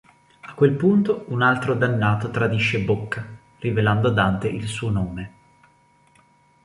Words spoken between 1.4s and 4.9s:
altro dannato tradisce Bocca, rivelando a Dante il suo